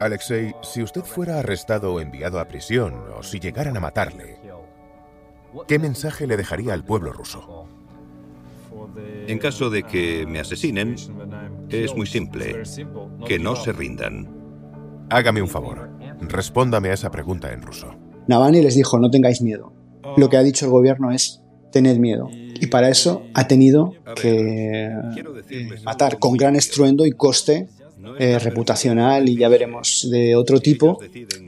[0.00, 4.38] Alexei, si usted fuera arrestado o enviado a prisión, o si llegaran a matarle,
[5.66, 7.66] ¿qué mensaje le dejaría al pueblo ruso?
[9.26, 10.96] En caso de que me asesinen,
[11.68, 12.62] es muy simple,
[13.26, 14.28] que no se rindan.
[15.10, 17.94] Hágame un favor, respóndame a esa pregunta en ruso.
[18.28, 19.72] Navalny les dijo, no tengáis miedo.
[20.16, 21.42] Lo que ha dicho el gobierno es,
[21.72, 22.28] tened miedo.
[22.32, 24.90] Y para eso ha tenido que
[25.84, 27.68] matar con gran estruendo y coste
[28.18, 30.98] eh, reputacional y ya veremos de otro tipo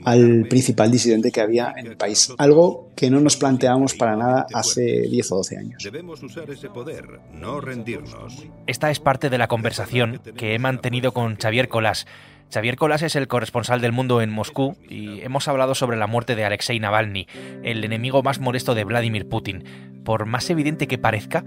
[0.05, 2.33] al principal disidente que había en el país.
[2.37, 5.83] Algo que no nos planteamos para nada hace 10 o 12 años.
[5.83, 8.45] Debemos usar ese poder, no rendirnos.
[8.67, 12.05] Esta es parte de la conversación que he mantenido con Xavier Colás.
[12.51, 16.35] Xavier Colás es el corresponsal del mundo en Moscú y hemos hablado sobre la muerte
[16.35, 17.27] de Alexei Navalny,
[17.63, 19.63] el enemigo más molesto de Vladimir Putin.
[20.03, 21.45] Por más evidente que parezca,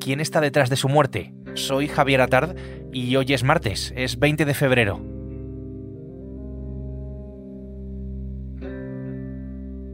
[0.00, 1.32] ¿quién está detrás de su muerte?
[1.54, 2.56] Soy Javier Atard
[2.92, 5.00] y hoy es martes, es 20 de febrero.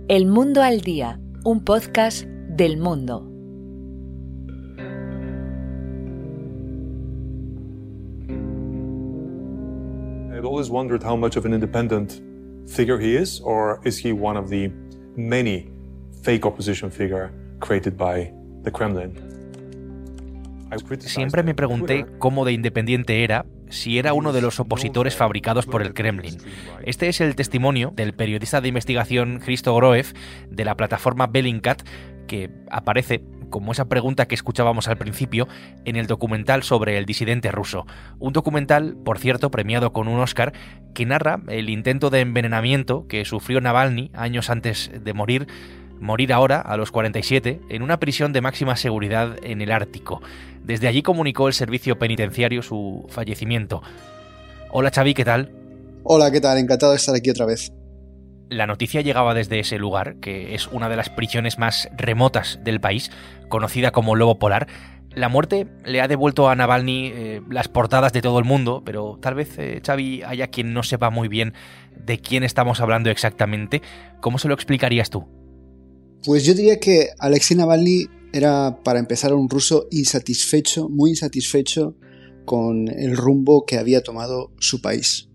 [0.09, 3.33] El Mundo al Día, un podcast del mundo.
[10.33, 12.21] I've always wondered how much of an independent
[12.69, 14.71] figure he is, or is he one of the
[15.17, 15.71] many
[16.23, 18.33] fake opposition figure created by
[18.63, 19.36] the Kremlin?
[20.99, 25.83] Siempre me pregunté cómo de independiente era, si era uno de los opositores fabricados por
[25.83, 26.39] el Kremlin.
[26.85, 30.13] Este es el testimonio del periodista de investigación Christo Groev
[30.51, 31.83] de la plataforma Bellingcat,
[32.27, 35.47] que aparece como esa pregunta que escuchábamos al principio
[35.85, 37.87] en el documental sobre el disidente ruso.
[38.19, 40.53] Un documental, por cierto, premiado con un Oscar,
[40.95, 45.47] que narra el intento de envenenamiento que sufrió Navalny años antes de morir
[46.01, 50.21] morir ahora, a los 47, en una prisión de máxima seguridad en el Ártico.
[50.63, 53.83] Desde allí comunicó el servicio penitenciario su fallecimiento.
[54.71, 55.51] Hola Xavi, ¿qué tal?
[56.03, 56.59] Hola, ¿qué tal?
[56.59, 57.73] Encantado de estar aquí otra vez.
[58.49, 62.81] La noticia llegaba desde ese lugar, que es una de las prisiones más remotas del
[62.81, 63.11] país,
[63.49, 64.69] conocida como Lobo Polar.
[65.11, 69.19] La muerte le ha devuelto a Navalny eh, las portadas de todo el mundo, pero
[69.21, 71.55] tal vez, eh, Xavi, haya quien no sepa muy bien
[71.97, 73.83] de quién estamos hablando exactamente.
[74.21, 75.27] ¿Cómo se lo explicarías tú?
[76.27, 81.95] Pues yo diría que Alexei Navalny era, para empezar, un ruso insatisfecho, muy insatisfecho
[82.45, 85.29] con el rumbo que había tomado su país.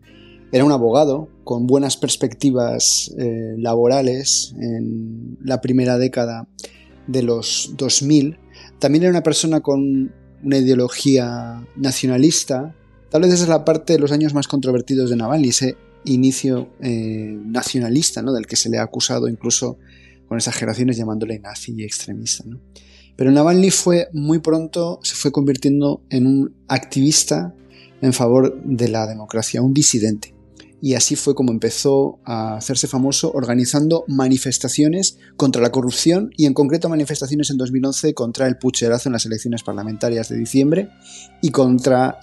[0.52, 6.50] Era un abogado con buenas perspectivas eh, laborales en la primera década
[7.08, 8.38] de los 2000.
[8.78, 10.14] También era una persona con
[10.44, 12.76] una ideología nacionalista.
[13.10, 16.68] Tal vez esa es la parte de los años más controvertidos de Navalny, ese inicio
[16.82, 18.34] eh, nacionalista, ¿no?
[18.34, 19.78] del que se le ha acusado incluso
[20.32, 22.46] con exageraciones llamándole nazi y extremista.
[23.18, 27.54] Pero Navalny fue muy pronto, se fue convirtiendo en un activista
[28.02, 30.34] en favor de la democracia, un disidente.
[30.82, 36.54] Y así fue como empezó a hacerse famoso organizando manifestaciones contra la corrupción y en
[36.54, 40.92] concreto manifestaciones en 2011 contra el pucherazo en las elecciones parlamentarias de diciembre
[41.42, 42.20] y contra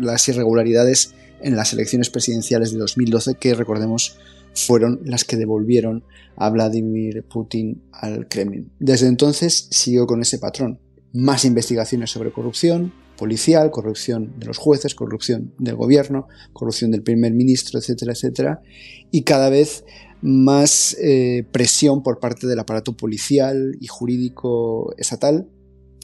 [0.00, 4.16] las irregularidades en las elecciones presidenciales de 2012 que recordemos
[4.54, 6.04] fueron las que devolvieron
[6.36, 8.70] a Vladimir Putin al Kremlin.
[8.78, 10.78] Desde entonces siguió con ese patrón.
[11.12, 17.32] Más investigaciones sobre corrupción policial, corrupción de los jueces, corrupción del gobierno, corrupción del primer
[17.32, 18.62] ministro, etcétera, etcétera,
[19.10, 19.84] y cada vez
[20.22, 25.48] más eh, presión por parte del aparato policial y jurídico estatal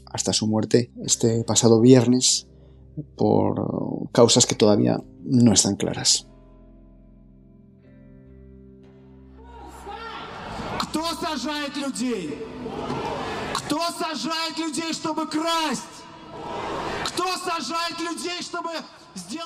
[0.06, 2.46] hasta su muerte este pasado viernes
[3.16, 6.28] por causas que todavía no están claras.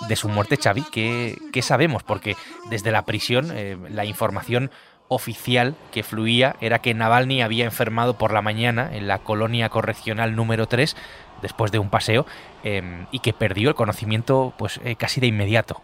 [0.08, 2.02] De su muerte, Xavi, ¿qué, ¿qué, sabemos?
[2.02, 2.36] Porque
[2.70, 4.70] desde la prisión eh, la información
[5.08, 10.36] oficial que fluía era que Navalny había enfermado por la mañana en la colonia correccional
[10.36, 10.96] número 3
[11.42, 12.26] después de un paseo
[12.62, 15.82] em, y que perdió el conocimiento pues eh, casi de inmediato.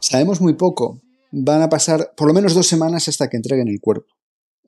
[0.00, 1.00] Sabemos muy poco.
[1.30, 4.17] Van a pasar por lo menos dos semanas hasta que entreguen el cuerpo.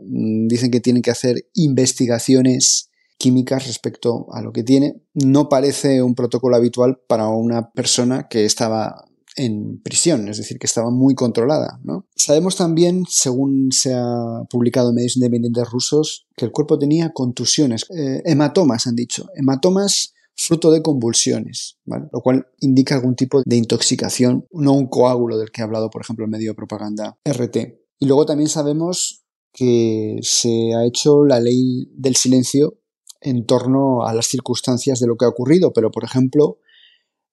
[0.05, 5.02] Mm, dicen que tienen que hacer investigaciones químicas respecto a lo que tiene.
[5.14, 9.05] No parece un protocolo habitual para una persona que estaba
[9.37, 11.81] en prisión, es decir, que estaba muy controlada.
[12.17, 17.85] Sabemos también, según se ha publicado en medios independientes rusos, que el cuerpo tenía contusiones,
[17.91, 24.47] eh, hematomas han dicho, hematomas fruto de convulsiones, lo cual indica algún tipo de intoxicación,
[24.52, 27.56] no un coágulo del que ha hablado, por ejemplo, el medio de propaganda RT.
[27.99, 32.79] Y luego también sabemos que se ha hecho la ley del silencio
[33.20, 36.58] en torno a las circunstancias de lo que ha ocurrido, pero por ejemplo,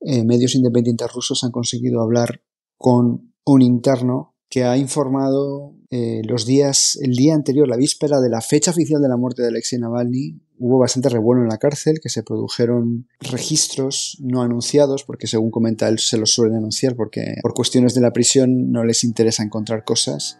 [0.02, 2.42] eh, medios independientes rusos han conseguido hablar
[2.78, 8.30] con un interno que ha informado eh, los días, el día anterior, la víspera de
[8.30, 12.00] la fecha oficial de la muerte de Alexei Navalny, hubo bastante revuelo en la cárcel,
[12.02, 17.36] que se produjeron registros no anunciados, porque según comenta él se los suelen anunciar, porque
[17.42, 20.40] por cuestiones de la prisión no les interesa encontrar cosas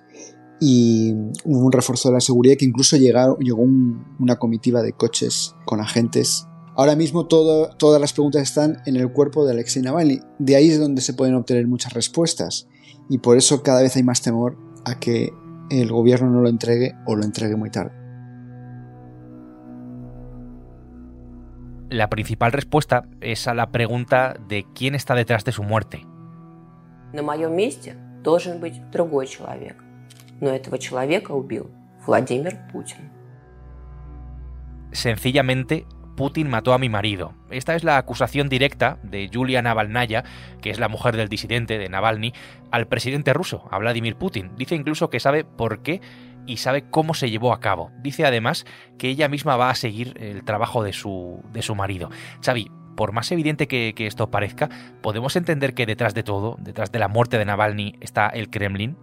[0.61, 1.13] Y
[1.45, 5.81] hubo un refuerzo de la seguridad que incluso llegó, llegó una comitiva de coches con
[5.81, 6.47] agentes.
[6.77, 10.21] Ahora mismo todas las preguntas están en el cuerpo de Alexei Navalny.
[10.39, 12.69] De ahí es donde se pueden obtener muchas respuestas.
[13.09, 15.33] Y por eso cada vez hay más temor a que
[15.71, 17.93] el gobierno no lo entregue o lo entregue muy tarde.
[21.91, 26.07] La principal respuesta es a la pregunta de quién está detrás de su muerte.
[27.13, 29.77] На моем месте должен быть другой человек.
[30.41, 31.71] Но этого человека убил
[32.07, 33.11] Владимир Путин.
[34.93, 35.87] Sencillamente,
[36.17, 37.33] Putin mató a mi marido.
[37.51, 40.25] Esta es la acusación directa de Yulia Navalnaya,
[40.61, 42.33] que es la mujer del disidente de Navalny,
[42.71, 44.51] al presidente ruso, a Vladimir Putin.
[44.57, 46.01] Dice incluso que sabe por qué
[46.47, 47.91] y sabe cómo se llevó a cabo.
[48.03, 48.67] Dice además
[48.99, 52.11] que ella misma va a seguir el trabajo de su, de su marido.
[52.45, 54.69] Xavi, por más evidente que, que esto parezca,
[55.01, 58.97] ¿podemos entender que detrás de todo, detrás de la muerte de Navalny, está el Kremlin?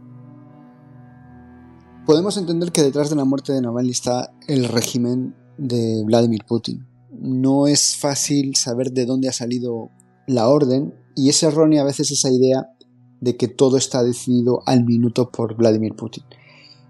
[2.06, 6.86] Podemos entender que detrás de la muerte de Navalny está el régimen de Vladimir Putin.
[7.10, 9.88] No es fácil saber de dónde ha salido
[10.26, 12.68] la orden y es errónea a veces esa idea
[13.22, 16.24] de que todo está decidido al minuto por Vladimir Putin.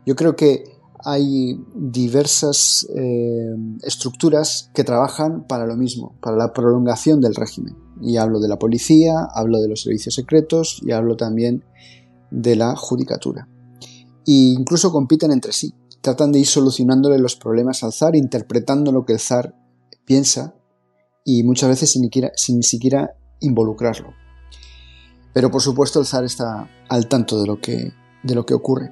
[0.05, 0.64] Yo creo que
[1.05, 7.76] hay diversas eh, estructuras que trabajan para lo mismo, para la prolongación del régimen.
[8.02, 11.62] Y hablo de la policía, hablo de los servicios secretos y hablo también
[12.32, 13.49] de la judicatura.
[14.26, 15.75] E incluso compiten entre sí.
[16.00, 19.55] Tratan de ir solucionándole los problemas al zar, interpretando lo que el zar
[20.05, 20.55] piensa
[21.25, 24.12] y muchas veces sin, sin ni siquiera involucrarlo.
[25.32, 27.93] Pero por supuesto el zar está al tanto de lo que,
[28.23, 28.91] de lo que ocurre.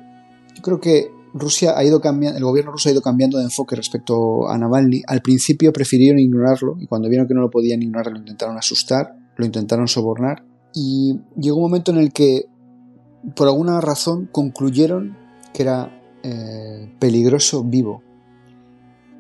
[0.57, 3.77] Yo creo que Rusia ha ido cambiando, el gobierno ruso ha ido cambiando de enfoque
[3.77, 5.03] respecto a Navalny.
[5.07, 9.15] Al principio prefirieron ignorarlo y cuando vieron que no lo podían ignorar lo intentaron asustar,
[9.37, 10.45] lo intentaron sobornar
[10.75, 12.47] y llegó un momento en el que
[13.37, 15.17] por alguna razón concluyeron
[15.53, 18.03] que era eh, peligroso vivo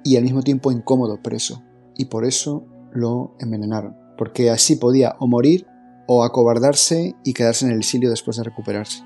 [0.05, 1.63] y al mismo tiempo incómodo preso
[1.97, 5.67] y por eso lo envenenaron porque así podía o morir
[6.07, 9.03] o acobardarse y quedarse en el exilio después de recuperarse.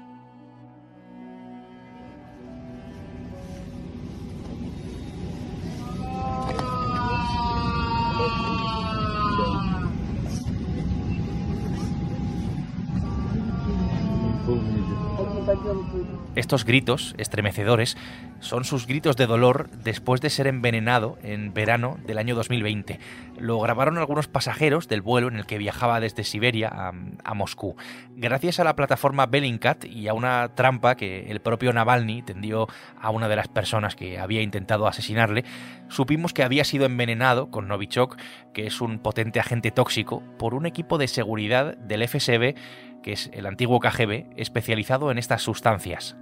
[16.36, 17.96] Estos gritos estremecedores
[18.40, 23.00] son sus gritos de dolor después de ser envenenado en verano del año 2020.
[23.38, 27.76] Lo grabaron algunos pasajeros del vuelo en el que viajaba desde Siberia a, Moscú.
[28.10, 32.68] Gracias a la plataforma Bellingcat y a una trampa que el propio Navalny tendió
[33.00, 35.42] a una de las personas que había intentado asesinarle,
[35.88, 38.18] supimos que había sido envenenado con Novichok,
[38.52, 42.54] que es un potente agente tóxico, por un equipo de seguridad del FSB
[43.02, 46.16] que es el antiguo KGB, especializado en estas sustancias.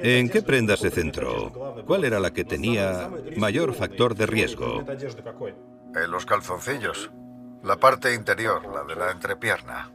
[0.00, 1.84] ¿En qué prenda se centró?
[1.86, 4.84] ¿Cuál era la que tenía mayor factor de riesgo?
[5.94, 7.10] En los calzoncillos.
[7.62, 9.92] La parte interior, la de la entrepierna.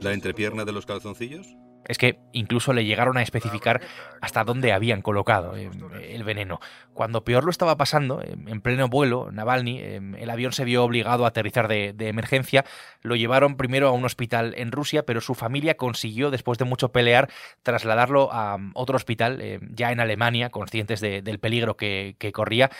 [0.00, 1.56] ¿La entrepierna de los calzoncillos?
[1.86, 3.80] Es que incluso le llegaron a especificar
[4.20, 5.70] hasta dónde habían colocado eh,
[6.10, 6.60] el veneno.
[6.92, 11.24] Cuando peor lo estaba pasando, en pleno vuelo, Navalny, eh, el avión se vio obligado
[11.24, 12.64] a aterrizar de, emergencia,
[13.02, 16.92] lo llevaron primero a un hospital en Rusia, pero su familia consiguió, después de mucho
[16.92, 17.28] pelear,
[17.62, 22.70] trasladarlo a um, otro hospital, eh, ya en Alemania, conscientes del peligro que, corría,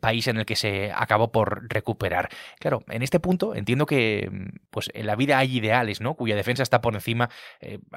[0.00, 2.28] país en el que se acabó por recuperar.
[2.58, 4.30] Claro, en este punto entiendo que
[4.70, 6.14] pues, en la vida hay ideales, ¿no?
[6.14, 7.30] cuya defensa está por encima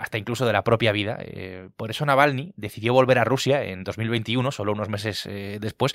[0.03, 1.17] hasta incluso de la propia vida.
[1.19, 5.93] Eh, por eso Navalny decidió volver a Rusia en 2021, solo unos meses eh, después,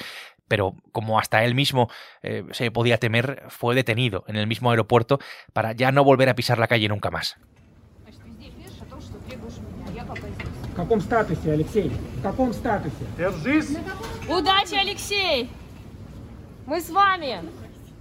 [0.49, 1.91] pero como hasta él mismo
[2.23, 5.19] eh, se podía temer, fue detenido en el mismo aeropuerto
[5.53, 7.37] para ya no volver a pisar la calle nunca más.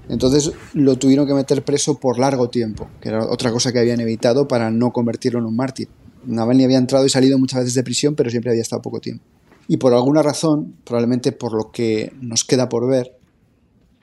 [0.09, 3.99] Entonces lo tuvieron que meter preso por largo tiempo, que era otra cosa que habían
[3.99, 5.89] evitado para no convertirlo en un mártir.
[6.27, 9.23] Navalny había entrado y salido muchas veces de prisión, pero siempre había estado poco tiempo.
[9.67, 13.17] Y por alguna razón, probablemente por lo que nos queda por ver,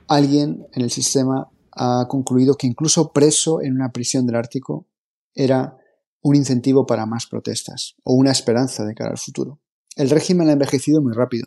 [0.09, 4.87] alguien en el sistema ha concluido que incluso preso en una prisión del Ártico
[5.35, 5.77] era
[6.23, 9.61] un incentivo para más protestas o una esperanza de cara al futuro.
[9.97, 11.47] El régimen ha envejecido muy rápido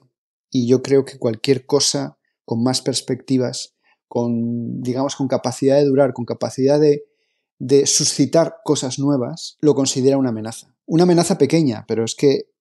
[0.50, 3.76] y yo creo que cualquier cosa con más perspectivas
[4.08, 7.04] con, digamos, con capacidad de durar, con capacidad de
[7.60, 10.74] de suscitar cosas nuevas, lo considera una amenaza.
[10.86, 12.52] Una amenaza pequeña, pero es que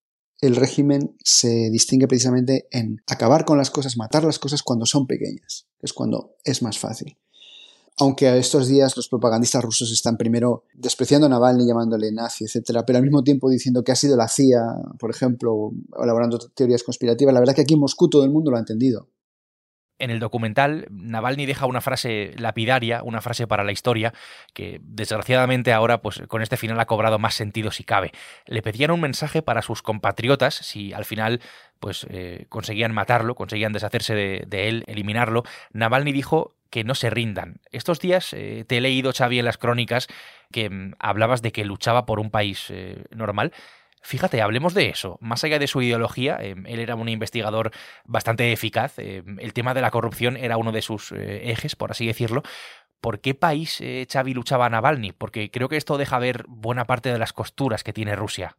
[0.41, 5.07] el régimen se distingue precisamente en acabar con las cosas, matar las cosas cuando son
[5.07, 7.17] pequeñas, es cuando es más fácil.
[7.99, 12.83] Aunque a estos días los propagandistas rusos están primero despreciando a Navalny, llamándole nazi, etc.,
[12.87, 14.61] pero al mismo tiempo diciendo que ha sido la CIA,
[14.99, 15.73] por ejemplo,
[16.03, 19.09] elaborando teorías conspirativas, la verdad que aquí en Moscú todo el mundo lo ha entendido.
[19.99, 24.13] En el documental, Navalny deja una frase lapidaria, una frase para la historia,
[24.53, 28.13] que desgraciadamente ahora, pues con este final ha cobrado más sentido si cabe.
[28.45, 31.41] Le pedían un mensaje para sus compatriotas si al final
[31.81, 35.45] pues eh, conseguían matarlo, conseguían deshacerse de, él, eliminarlo.
[35.73, 37.61] Navalny dijo que no se rindan.
[37.73, 40.09] Estos días eh, te he leído, Xavi, en las crónicas
[40.53, 43.53] que mm, hablabas de que luchaba por un país eh, normal.
[44.07, 45.19] Fíjate, hablemos de eso.
[45.21, 47.73] Más allá de su ideología, em, él era un investigador
[48.05, 49.01] bastante eficaz.
[49.01, 52.45] Em, el tema de la corrupción era uno de sus eh, ejes, por así decirlo.
[53.01, 55.11] ¿Por qué país eh, Xavi luchaba a Navalny?
[55.11, 58.57] Porque creo que esto deja ver buena parte de las costuras que tiene Rusia.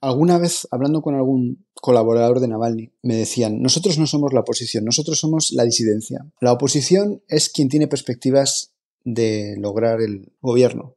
[0.00, 4.84] Alguna vez, hablando con algún colaborador de Navalny, me decían, nosotros no somos la oposición,
[4.84, 6.26] nosotros somos la disidencia.
[6.40, 8.72] La oposición es quien tiene perspectivas
[9.04, 10.96] de lograr el gobierno.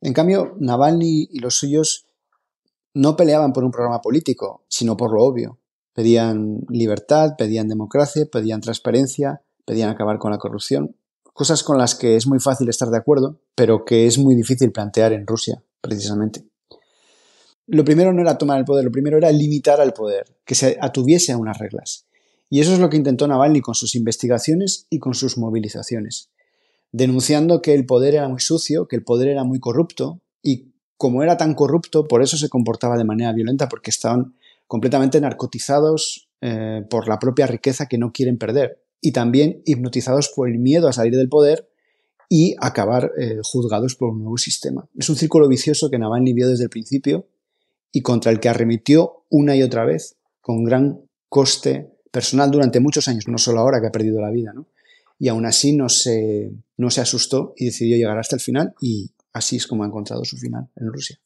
[0.00, 2.06] En cambio, Navalny y los suyos
[2.94, 5.58] no peleaban por un programa político, sino por lo obvio.
[5.94, 10.96] Pedían libertad, pedían democracia, pedían transparencia, pedían acabar con la corrupción.
[11.32, 14.72] Cosas con las que es muy fácil estar de acuerdo, pero que es muy difícil
[14.72, 16.44] plantear en Rusia, precisamente.
[17.66, 20.76] Lo primero no era tomar el poder, lo primero era limitar al poder, que se
[20.80, 22.06] atuviese a unas reglas.
[22.50, 26.28] Y eso es lo que intentó Navalny con sus investigaciones y con sus movilizaciones,
[26.90, 30.71] denunciando que el poder era muy sucio, que el poder era muy corrupto y
[31.02, 34.36] como era tan corrupto, por eso se comportaba de manera violenta, porque estaban
[34.68, 40.48] completamente narcotizados eh, por la propia riqueza que no quieren perder y también hipnotizados por
[40.48, 41.68] el miedo a salir del poder
[42.28, 44.88] y acabar eh, juzgados por un nuevo sistema.
[44.96, 47.26] Es un círculo vicioso que Navalny vio desde el principio
[47.90, 53.08] y contra el que arremitió una y otra vez con gran coste personal durante muchos
[53.08, 54.68] años, no solo ahora que ha perdido la vida, ¿no?
[55.18, 59.10] Y aún así no se, no se asustó y decidió llegar hasta el final y
[59.32, 61.18] Así es como ha encontrado su final en Rusia.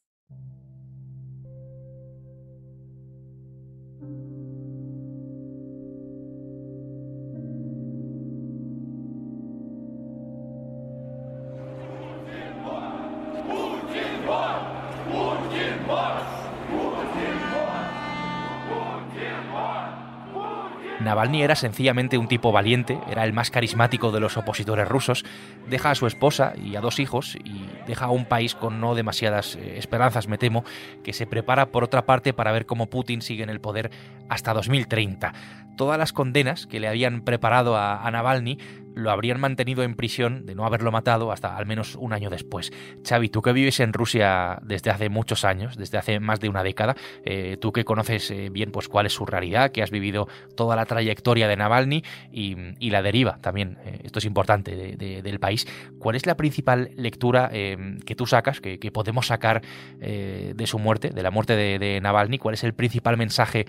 [21.27, 25.25] Navalny era sencillamente un tipo valiente, era el más carismático de los opositores rusos,
[25.69, 28.95] deja a su esposa y a dos hijos y deja a un país con no
[28.95, 30.63] demasiadas eh, esperanzas, me temo,
[31.03, 33.91] que se prepara por otra parte para ver cómo Putin sigue en el poder
[34.29, 35.33] hasta 2030.
[35.75, 38.57] Todas las condenas que le habían preparado a, a Navalny
[38.97, 42.71] lo habrían mantenido en prisión de no haberlo matado hasta al menos un año después.
[43.07, 46.63] Xavi, tú que vives en Rusia desde hace muchos años, desde hace más de una
[46.63, 50.27] década, eh, tú que conoces eh, bien pues cuál es su realidad, que has vivido
[50.55, 55.67] toda la trayectoria de Navalny y, la deriva también, eh, esto es importante, del país,
[55.99, 59.61] ¿cuál es la principal lectura que tú sacas, que, podemos sacar
[59.99, 62.37] de su muerte, de la muerte de, de, Navalny?
[62.37, 63.65] ¿Cuál es el principal mensaje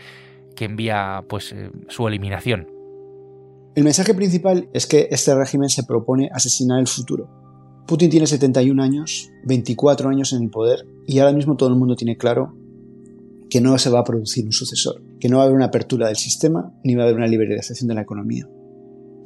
[0.54, 1.54] que envía pues
[1.88, 2.77] su eliminación?
[3.78, 7.28] El mensaje principal es que este régimen se propone asesinar el futuro.
[7.86, 11.94] Putin tiene 71 años, 24 años en el poder y ahora mismo todo el mundo
[11.94, 12.56] tiene claro
[13.48, 16.08] que no se va a producir un sucesor, que no va a haber una apertura
[16.08, 18.48] del sistema ni va a haber una liberalización de la economía,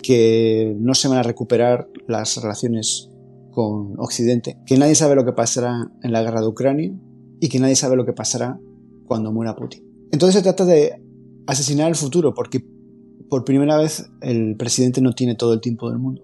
[0.02, 3.08] que no se van a recuperar las relaciones
[3.52, 6.92] con Occidente, que nadie sabe lo que pasará en la guerra de Ucrania
[7.40, 8.60] y que nadie sabe lo que pasará
[9.06, 9.82] cuando muera Putin.
[10.12, 11.02] Entonces se trata de
[11.46, 12.62] asesinar el futuro porque
[13.32, 16.20] por primera vez el presidente no tiene todo el tiempo del mundo.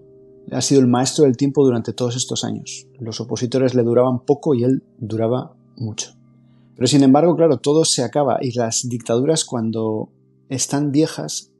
[0.51, 2.85] Ha sido el maestro del tiempo durante todos estos años.
[2.99, 6.15] Los opositores le duraban poco y él duraba mucho.
[6.75, 10.11] Pero sin embargo, claro, todo se acaba y las dictaduras cuando
[10.49, 11.51] están viejas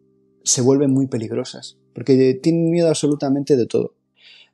[0.44, 3.96] se vuelven muy peligrosas, porque tienen miedo absolutamente de todo.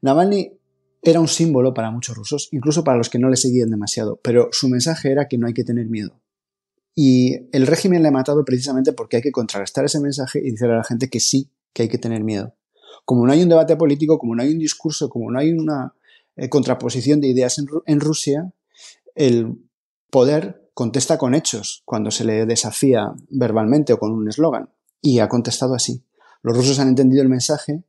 [0.01, 0.53] Navalny
[1.01, 4.47] era un símbolo para muchos rusos, incluso para los que no le seguían demasiado, pero
[4.53, 6.21] su mensaje era que no hay que tener miedo.
[6.95, 10.75] Y el régimen le ha matado precisamente porque hay que contrarrestar ese mensaje y decirle
[10.75, 12.55] a la gente que sí, que hay que tener miedo.
[13.03, 15.93] Como no hay un debate político, como no hay un discurso, como no hay una
[16.37, 18.49] eh, contraposición de ideas en, Rusia,
[19.13, 19.57] el
[20.09, 24.69] poder contesta con hechos cuando se le desafía verbalmente o con un eslogan.
[25.01, 26.01] Y ha contestado así.
[26.43, 27.83] Los rusos han entendido el mensaje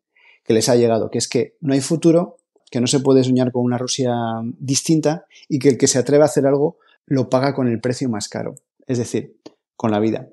[0.45, 2.39] que les ha llegado, que es que no hay futuro,
[2.71, 4.13] que no se puede soñar con una Rusia
[4.59, 8.09] distinta y que el que se atreve a hacer algo lo paga con el precio
[8.09, 9.37] más caro es decir,
[9.77, 10.29] con la vida.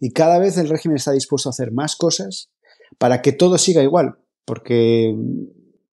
[0.00, 2.50] Y cada vez el régimen está dispuesto a hacer más cosas
[2.98, 5.14] para que todo siga igual, porque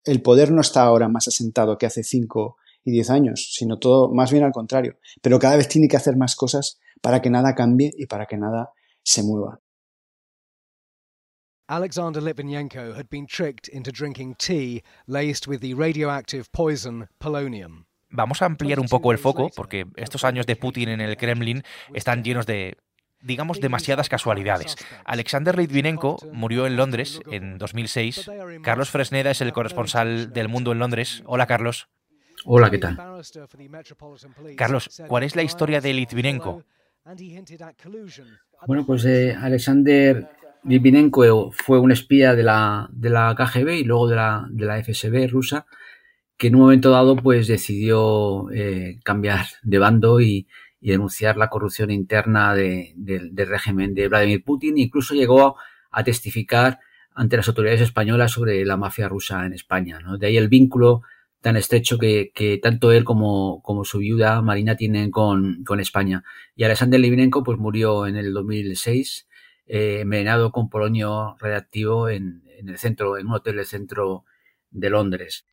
[0.05, 4.13] el poder no está ahora más asentado que hace 5 y 10 años, sino todo
[4.13, 4.97] más bien al contrario.
[5.21, 8.39] Pero cada vez tiene que hacer más cosas para que nada cambie y para que
[8.39, 8.73] nada
[9.03, 9.61] se mueva.
[11.71, 17.85] Alexander Litvinenko had been tricked into drinking tea laced with the radioactive poison polonium.
[18.11, 21.63] Vamos a ampliar un poco el foco porque estos años de Putin en el Kremlin
[21.95, 22.77] están llenos de
[23.21, 24.77] digamos, demasiadas casualidades.
[25.05, 28.31] Alexander Litvinenko murió en Londres en 2006.
[28.63, 31.23] Carlos Fresneda es el corresponsal del Mundo en Londres.
[31.27, 31.89] Hola, Carlos.
[32.45, 32.97] Hola, ¿qué tal?
[34.57, 36.65] Carlos, ¿cuál es la historia de Litvinenko?
[38.67, 40.29] Bueno, pues eh, Alexander
[40.65, 44.83] Litvinenko fue un espía de la, de la KGB y luego de la, de la
[44.83, 45.67] FSB rusa,
[46.39, 50.47] que en un momento dado pues decidió eh, cambiar de bando y,
[50.81, 54.79] denunciar la corrupción interna del régimen de Vladimir Putin.
[54.79, 55.57] Incluso llegó
[55.91, 56.79] a testificar
[57.17, 59.99] ante las autoridades españolas sobre la mafia rusa en España.
[60.21, 61.03] De ahí el vínculo
[61.41, 66.23] tan estrecho que, tanto él como, como, su viuda Marina tienen con, con España.
[66.55, 69.27] Y Alexander Litvinenko pues murió en el 2006
[69.67, 74.25] eh, envenenado con polonio radiactivo en, en, el centro, en un hotel del centro
[74.71, 75.45] de Londres.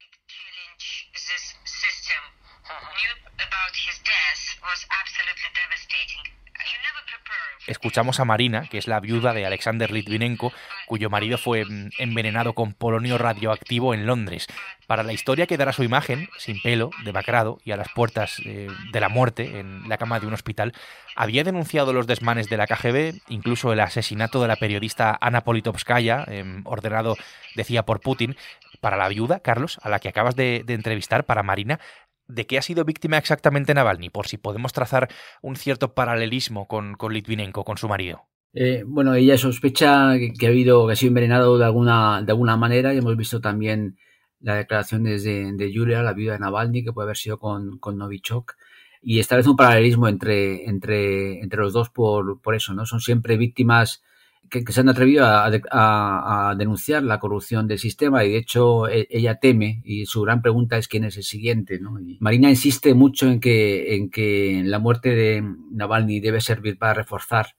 [7.68, 10.54] Escuchamos a Marina, que es la viuda de Alexander Litvinenko,
[10.86, 14.48] cuyo marido fue mm, envenenado con polonio radioactivo en Londres.
[14.86, 19.00] Para la historia quedará su imagen, sin pelo, demacrado y a las puertas eh, de
[19.00, 20.74] la muerte en la cama de un hospital.
[21.16, 26.24] Había denunciado los desmanes de la KGB, incluso el asesinato de la periodista Ana Politovskaya,
[26.28, 27.18] em, ordenado,
[27.56, 28.36] decía, por Putin.
[28.80, 31.80] Para la viuda, Carlos, a la que acabas de entrevistar, para Marina,
[32.28, 34.10] ¿De qué ha sido víctima exactamente Navalny?
[34.10, 35.10] Por si podemos trazar
[35.42, 38.24] un cierto paralelismo con, Litvinenko, con su marido.
[38.54, 42.58] Eh, bueno, ella sospecha que, ha habido, que ha sido envenenado de alguna, de alguna
[42.58, 43.98] manera y hemos visto también
[44.40, 48.54] las declaraciones de, Yulia, la viuda de Navalny, que puede haber sido con, con Novichok.
[49.02, 52.88] Y establece un paralelismo entre, entre, entre los dos por, por eso, ¿no?
[52.88, 54.04] Son siempre víctimas
[54.50, 59.36] que, se han atrevido a, denunciar la corrupción del sistema y de hecho e, ella
[59.36, 61.80] teme y su gran pregunta es quién es el siguiente.
[61.80, 61.98] ¿no?
[62.20, 67.56] Marina insiste mucho en que, en que la muerte de Navalny debe servir para reforzar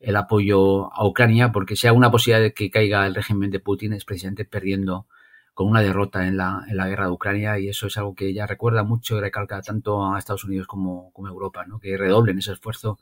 [0.00, 3.92] el apoyo a Ucrania porque sea una posibilidad de que caiga el régimen de Putin
[3.92, 5.06] es precisamente perdiendo
[5.52, 8.28] con una derrota en la, en la guerra de Ucrania y eso es algo que
[8.28, 11.78] ella recuerda mucho y recalca tanto a Estados Unidos como, como a Europa, ¿no?
[11.78, 12.98] que redoblen ese esfuerzo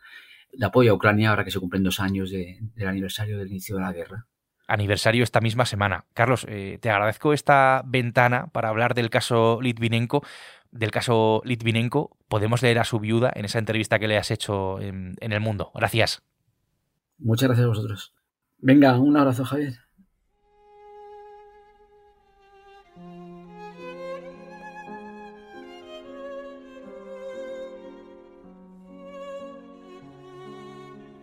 [0.52, 3.82] de apoyo a Ucrania ahora que se cumplen dos años del aniversario del inicio de
[3.82, 4.26] la guerra.
[4.66, 6.04] Aniversario esta misma semana.
[6.12, 10.22] Carlos, eh, te agradezco esta ventana para hablar del caso Litvinenko.
[10.70, 14.78] Del caso Litvinenko, podemos leer a su viuda en esa entrevista que le has hecho
[14.80, 15.70] en, en El Mundo.
[15.74, 16.22] Gracias.
[17.18, 18.14] Muchas gracias a vosotros.
[18.58, 19.87] Venga, un abrazo, Javier.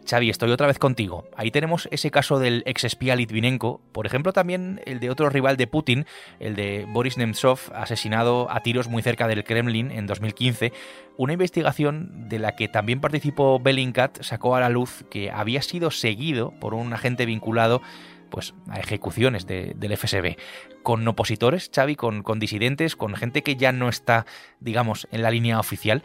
[0.07, 1.25] Xavi, estoy otra vez contigo.
[1.35, 5.67] Ahí tenemos ese caso del exespía Litvinenko, por ejemplo también el de otro rival de
[5.67, 6.05] Putin,
[6.39, 10.71] el de Boris Nemtsov, asesinado a tiros muy cerca del Kremlin en 2015.
[11.17, 15.91] Una investigación de la que también participó Bellingcat sacó a la luz que había sido
[15.91, 17.81] seguido por un agente vinculado
[18.29, 20.35] pues a ejecuciones del FSB,
[20.83, 24.25] con opositores, Xavi, con, con disidentes, con gente que ya no está,
[24.59, 26.03] digamos, en la línea oficial.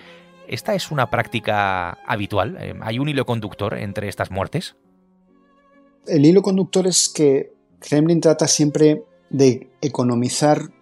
[0.51, 2.57] ¿Esta es una práctica habitual?
[2.59, 4.75] Eh, ¿Hay un hilo conductor entre estas muertes?
[6.09, 10.73] El hilo conductor es que Kremlin trata siempre de economizar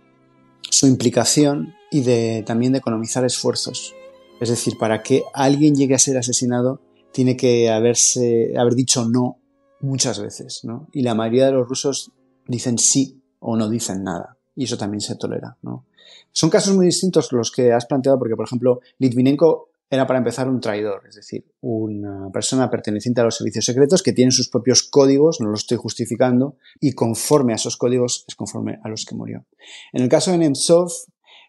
[0.70, 3.94] su implicación y de, también de economizar esfuerzos.
[4.40, 6.81] Es decir, para que alguien llegue a ser asesinado
[7.12, 9.37] tiene que haberse, haber dicho no
[9.81, 10.88] muchas veces, ¿no?
[10.94, 12.12] Y la mayoría de los rusos
[12.46, 14.38] dicen sí o no dicen nada.
[14.58, 15.84] Y eso también se tolera, ¿no?
[16.32, 20.48] Son casos muy distintos los que has planteado porque, por ejemplo, Litvinenko era para empezar
[20.48, 24.82] un traidor, es decir, una persona perteneciente a los servicios secretos que tiene sus propios
[24.82, 29.14] códigos, no lo estoy justificando, y conforme a esos códigos es conforme a los que
[29.14, 29.46] murió.
[29.92, 30.90] En el caso de Nemtsov,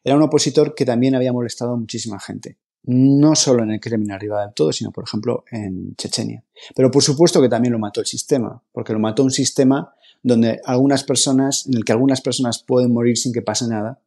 [0.03, 2.59] era un opositor que también había molestado a muchísima gente.
[2.83, 6.43] No solo en el Kremlin arriba del todo, sino, por ejemplo, en Chechenia.
[6.75, 10.59] Pero por supuesto que también lo mató el sistema, porque lo mató un sistema donde
[10.65, 14.01] algunas personas, en el que algunas personas pueden morir sin que pase nada,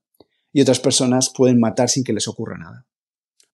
[0.53, 2.87] y otras personas pueden matar sin que les ocurra nada.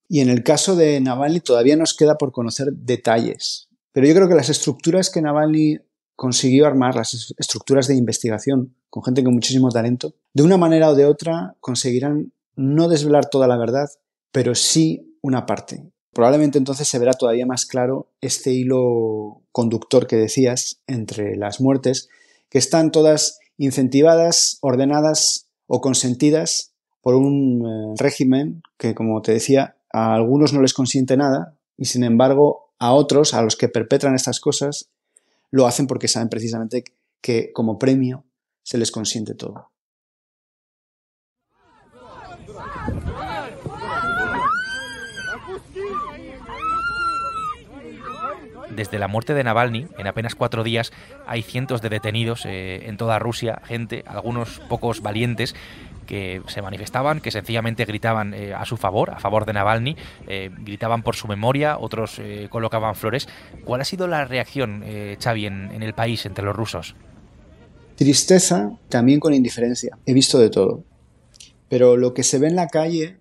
[0.09, 4.29] Y en el caso de Navalny todavía nos queda por conocer detalles, pero yo creo
[4.29, 5.79] que las estructuras que Navalny
[6.17, 10.95] consiguió armar, las estructuras de investigación con gente con muchísimo talento, de una manera o
[10.95, 13.89] de otra conseguirán no desvelar toda la verdad,
[14.33, 15.91] pero sí una parte.
[16.13, 22.09] Probablemente entonces se verá todavía más claro este hilo conductor que decías entre las muertes,
[22.49, 29.77] que están todas incentivadas, ordenadas o consentidas por un eh, régimen que, como te decía,
[29.93, 34.15] a algunos no les consiente nada y sin embargo a otros, a los que perpetran
[34.15, 34.91] estas cosas,
[35.51, 36.85] lo hacen porque saben precisamente
[37.21, 38.25] que como premio
[38.63, 39.71] se les consiente todo.
[48.79, 50.93] Desde la muerte de Navalny, en apenas cuatro días,
[51.27, 55.57] hay cientos de detenidos eh, en toda Rusia, gente, algunos pocos valientes,
[56.07, 59.97] que se manifestaban, que sencillamente gritaban eh, a su favor, a favor de Navalny,
[60.29, 63.29] eh, gritaban por su memoria, otros colocaban flores.
[63.65, 64.85] ¿Cuál ha sido la reacción,
[65.21, 66.95] Xavi, en el país entre los rusos?
[67.97, 69.99] Tristeza, también con indiferencia.
[70.07, 70.85] He visto de todo.
[71.69, 73.19] Pero lo que se ve en la calle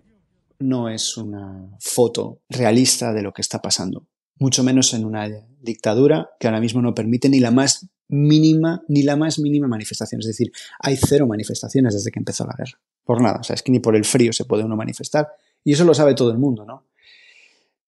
[0.60, 4.07] no es una foto realista de lo que está pasando
[4.38, 5.28] mucho menos en una
[5.60, 10.20] dictadura que ahora mismo no permite ni la más mínima, ni la más mínima manifestación.
[10.20, 12.80] Es decir, hay cero manifestaciones desde que empezó la guerra.
[13.04, 13.38] Por nada.
[13.40, 15.28] O sea, es que ni por el frío se puede uno manifestar.
[15.64, 16.86] Y eso lo sabe todo el mundo, ¿no?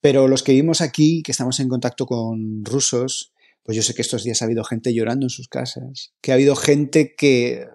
[0.01, 3.33] Pero los que vivimos aquí, que estamos en contacto con rusos,
[3.63, 6.35] pues yo sé que estos días ha habido gente llorando en sus casas, que ha
[6.35, 7.67] habido gente que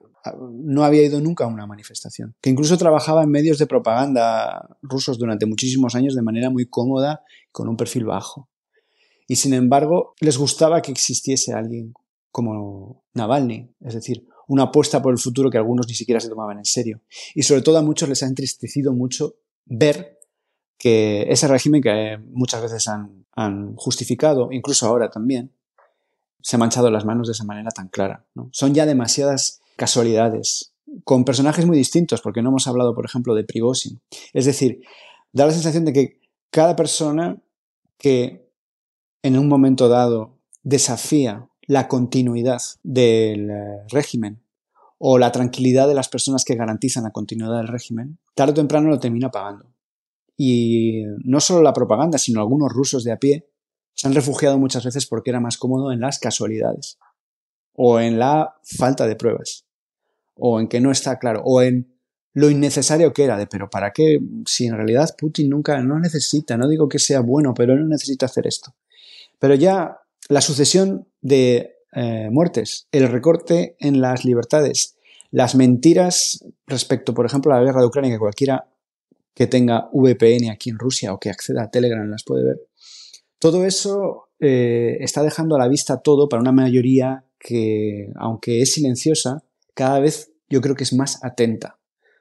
[0.50, 5.20] no había ido nunca a una manifestación, que incluso trabajaba en medios de propaganda rusos
[5.20, 8.50] durante muchísimos años de manera muy cómoda, con un perfil bajo
[9.28, 11.94] y sin embargo les gustaba que existiese alguien
[12.32, 16.58] como Navalny, es decir, una apuesta por el futuro que algunos ni siquiera se tomaban
[16.58, 17.02] en serio.
[17.34, 19.36] Y sobre todo a muchos les ha entristecido mucho
[19.66, 20.20] ver
[20.78, 25.52] que ese régimen que muchas veces han, justificado, incluso ahora también,
[26.42, 28.26] se ha manchado las manos de esa manera tan clara.
[28.52, 33.44] Son ya demasiadas casualidades, con personajes muy distintos, porque no hemos hablado, por ejemplo, de
[33.44, 34.00] Prigozhin.
[34.32, 34.82] Es decir,
[35.34, 37.42] da la sensación de que cada persona
[37.98, 38.45] que
[39.26, 44.44] en un momento dado desafía la continuidad del eh, régimen
[45.00, 48.88] o la tranquilidad de las personas que garantizan la continuidad del régimen, tarde o temprano
[48.88, 49.74] lo termina pagando.
[50.38, 53.50] Y no solo la propaganda, sino algunos rusos de a pie
[53.96, 57.00] se han refugiado muchas veces porque era más cómodo en las casualidades,
[57.74, 59.66] o en la falta de pruebas,
[60.36, 61.98] o en que no está claro, o en
[62.34, 64.20] lo innecesario que era de, pero ¿para qué?
[64.46, 68.28] Si en realidad Putin nunca no necesita, no digo que sea bueno, pero no necesita
[68.28, 68.76] hacer esto.
[69.39, 69.98] Pero ya
[70.30, 74.98] la sucesión de eh, muertes, el recorte en las libertades,
[75.32, 78.67] las mentiras respecto, por ejemplo, a la guerra de Ucrania, que cualquiera
[79.34, 82.62] que tenga VPN aquí en Rusia o que acceda a Telegram las puede ver,
[83.39, 88.74] todo eso eh, está dejando a la vista todo para una mayoría que, aunque es
[88.74, 89.43] silenciosa,
[89.74, 91.80] cada vez yo creo que es más atenta.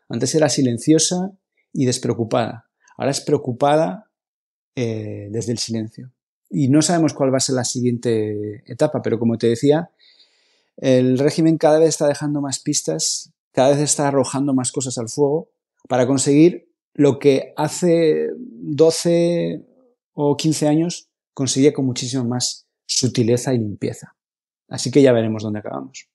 [0.08, 1.32] Antes era silenciosa
[1.72, 2.68] y despreocupada.
[2.96, 4.10] Ahora es preocupada
[4.76, 6.13] eh, desde el silencio
[6.54, 9.90] y no sabemos cuál va a ser la siguiente etapa, pero como te decía,
[10.76, 15.08] el régimen cada vez está dejando más pistas, cada vez está arrojando más cosas al
[15.08, 15.50] fuego
[15.88, 19.64] para conseguir lo que hace 12
[20.12, 24.16] o 15 años conseguía con muchísima más sutileza y limpieza.
[24.68, 26.08] Así que ya veremos dónde acabamos.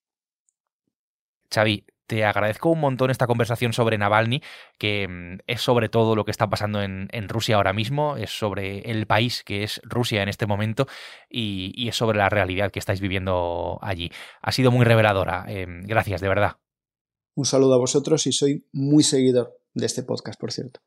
[1.54, 4.42] Xavi, te agradezco un montón esta conversación sobre Navalny,
[4.80, 8.80] que mm, es sobre todo lo que está pasando en, Rusia ahora mismo, es sobre
[8.90, 10.88] el país que es Rusia en este momento
[11.30, 14.12] y, es sobre la realidad que estáis viviendo allí.
[14.42, 15.46] Ha sido muy reveladora.
[15.48, 16.58] Em, gracias, de verdad.
[17.36, 20.80] Un saludo a vosotros y soy muy seguidor de este podcast, por cierto.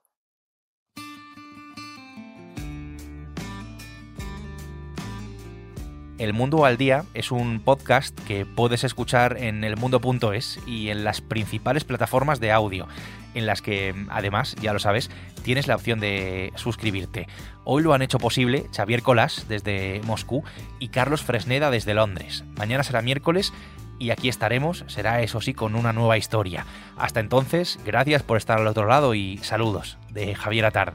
[6.22, 11.20] El Mundo al Día es un podcast que puedes escuchar en elmundo.es y en las
[11.20, 12.86] principales plataformas de audio,
[13.34, 15.10] en las que además, ya lo sabes,
[15.42, 17.26] tienes la opción de suscribirte.
[17.64, 20.44] Hoy lo han hecho posible Xavier Colas desde Moscú
[20.78, 22.44] y Carlos Fresneda desde Londres.
[22.56, 23.52] Mañana será miércoles
[23.98, 26.66] y aquí estaremos, será eso sí, con una nueva historia.
[26.96, 30.94] Hasta entonces, gracias por estar al otro lado y saludos de Javier Atar.